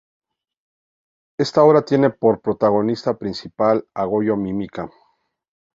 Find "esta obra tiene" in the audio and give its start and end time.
1.37-2.09